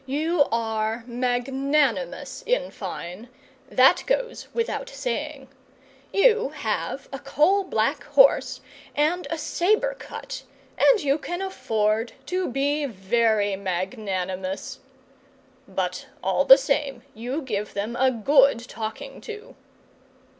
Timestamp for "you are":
0.07-1.03